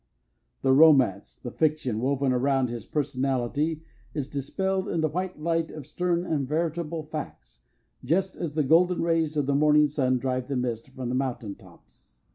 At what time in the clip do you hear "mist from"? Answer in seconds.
10.55-11.09